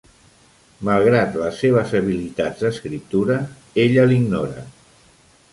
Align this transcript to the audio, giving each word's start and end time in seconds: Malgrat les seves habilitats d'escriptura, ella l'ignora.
Malgrat 0.87 1.37
les 1.41 1.59
seves 1.65 1.93
habilitats 2.01 2.65
d'escriptura, 2.65 3.39
ella 3.85 4.11
l'ignora. 4.11 4.69